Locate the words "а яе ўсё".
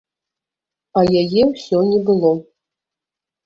0.99-1.85